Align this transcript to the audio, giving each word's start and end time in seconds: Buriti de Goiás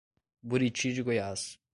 Buriti 0.43 0.93
de 0.93 1.03
Goiás 1.03 1.61